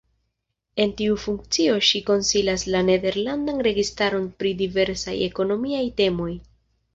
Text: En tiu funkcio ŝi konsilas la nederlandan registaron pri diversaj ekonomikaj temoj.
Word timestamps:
En 0.83 0.93
tiu 1.01 1.17
funkcio 1.25 1.75
ŝi 1.87 2.01
konsilas 2.07 2.63
la 2.77 2.81
nederlandan 2.87 3.61
registaron 3.69 4.27
pri 4.41 4.55
diversaj 4.63 5.15
ekonomikaj 5.29 5.85
temoj. 6.03 6.33